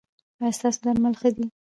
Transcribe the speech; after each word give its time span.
ایا 0.41 0.55
ستاسو 0.57 0.79
درمل 0.85 1.13
ښه 1.21 1.29
دي؟ 1.35 1.45